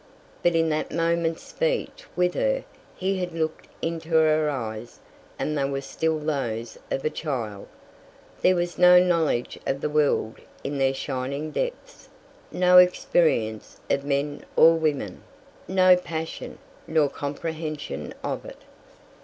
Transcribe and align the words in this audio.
But 0.41 0.55
in 0.55 0.69
that 0.69 0.91
moment's 0.91 1.43
speech 1.43 2.05
with 2.15 2.33
her 2.33 2.63
he 2.95 3.19
had 3.19 3.33
looked 3.35 3.67
into 3.83 4.09
her 4.09 4.49
eyes 4.49 4.97
and 5.37 5.55
they 5.55 5.65
were 5.65 5.79
still 5.79 6.17
those 6.17 6.75
of 6.89 7.05
a 7.05 7.09
child; 7.11 7.67
there 8.41 8.55
was 8.55 8.79
no 8.79 8.97
knowledge 8.99 9.59
of 9.67 9.79
the 9.79 9.91
world 9.91 10.37
in 10.63 10.79
their 10.79 10.95
shining 10.95 11.51
depths, 11.51 12.09
no 12.51 12.79
experience 12.79 13.79
of 13.91 14.03
men 14.03 14.43
or 14.55 14.73
women, 14.73 15.21
no 15.67 15.95
passion, 15.95 16.57
nor 16.87 17.07
comprehension 17.07 18.11
of 18.23 18.43
it. 18.43 18.63